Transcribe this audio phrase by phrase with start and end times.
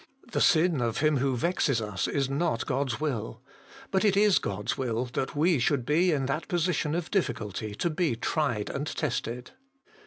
[0.31, 3.43] The sin of him who vexes us is not God's will.
[3.91, 7.89] But it is God's will that we should be in that position of difficulty to
[7.91, 9.51] be tried and tested.